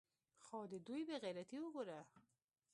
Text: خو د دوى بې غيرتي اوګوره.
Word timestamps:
خو 0.45 0.59
د 0.71 0.73
دوى 0.87 1.01
بې 1.07 1.15
غيرتي 1.23 1.57
اوګوره. 1.61 1.99